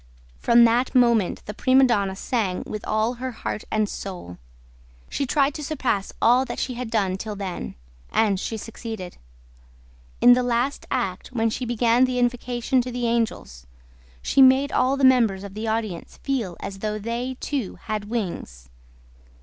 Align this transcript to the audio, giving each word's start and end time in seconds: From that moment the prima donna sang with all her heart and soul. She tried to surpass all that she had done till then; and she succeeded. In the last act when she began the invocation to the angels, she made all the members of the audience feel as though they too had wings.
From 0.39 0.63
that 0.63 0.95
moment 0.95 1.45
the 1.45 1.53
prima 1.53 1.83
donna 1.83 2.15
sang 2.15 2.63
with 2.65 2.83
all 2.87 3.13
her 3.21 3.31
heart 3.33 3.65
and 3.69 3.87
soul. 3.87 4.39
She 5.09 5.27
tried 5.27 5.53
to 5.53 5.63
surpass 5.63 6.11
all 6.19 6.43
that 6.45 6.57
she 6.57 6.73
had 6.73 6.89
done 6.89 7.17
till 7.17 7.35
then; 7.35 7.75
and 8.11 8.39
she 8.39 8.57
succeeded. 8.57 9.17
In 10.19 10.33
the 10.33 10.41
last 10.41 10.87
act 10.89 11.27
when 11.27 11.51
she 11.51 11.65
began 11.65 12.05
the 12.05 12.17
invocation 12.17 12.81
to 12.81 12.91
the 12.91 13.05
angels, 13.05 13.67
she 14.23 14.41
made 14.41 14.71
all 14.71 14.97
the 14.97 15.03
members 15.05 15.43
of 15.43 15.53
the 15.53 15.67
audience 15.67 16.17
feel 16.23 16.57
as 16.61 16.79
though 16.79 16.97
they 16.97 17.37
too 17.39 17.75
had 17.75 18.05
wings. 18.09 18.69